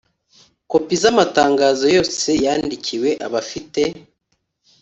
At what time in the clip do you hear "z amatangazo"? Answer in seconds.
1.01-1.85